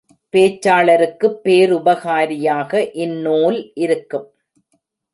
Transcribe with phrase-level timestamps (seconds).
[0.33, 2.89] பேச்சாளருக்குப் பேருபகாரியாக
[2.93, 4.27] இந்நூல் இருக்கும்.